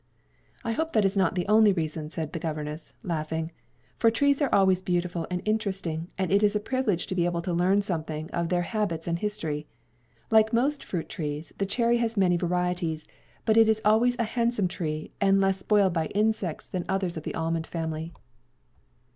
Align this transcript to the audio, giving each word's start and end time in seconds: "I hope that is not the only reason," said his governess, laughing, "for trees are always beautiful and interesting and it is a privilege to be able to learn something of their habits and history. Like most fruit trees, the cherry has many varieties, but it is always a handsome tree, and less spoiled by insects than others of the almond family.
"I 0.63 0.71
hope 0.71 0.93
that 0.93 1.05
is 1.05 1.15
not 1.15 1.35
the 1.35 1.47
only 1.47 1.71
reason," 1.71 2.09
said 2.09 2.33
his 2.33 2.41
governess, 2.41 2.93
laughing, 3.03 3.51
"for 3.99 4.09
trees 4.09 4.41
are 4.41 4.49
always 4.51 4.81
beautiful 4.81 5.27
and 5.29 5.43
interesting 5.45 6.07
and 6.17 6.31
it 6.31 6.41
is 6.41 6.55
a 6.55 6.59
privilege 6.59 7.05
to 7.05 7.13
be 7.13 7.25
able 7.25 7.43
to 7.43 7.53
learn 7.53 7.83
something 7.83 8.27
of 8.31 8.49
their 8.49 8.63
habits 8.63 9.07
and 9.07 9.19
history. 9.19 9.67
Like 10.31 10.53
most 10.53 10.83
fruit 10.83 11.07
trees, 11.07 11.53
the 11.59 11.67
cherry 11.67 11.97
has 11.97 12.17
many 12.17 12.35
varieties, 12.35 13.05
but 13.45 13.57
it 13.57 13.69
is 13.69 13.79
always 13.85 14.15
a 14.17 14.23
handsome 14.23 14.67
tree, 14.67 15.11
and 15.21 15.39
less 15.39 15.59
spoiled 15.59 15.93
by 15.93 16.07
insects 16.07 16.67
than 16.67 16.83
others 16.89 17.15
of 17.15 17.21
the 17.21 17.35
almond 17.35 17.67
family. 17.67 18.11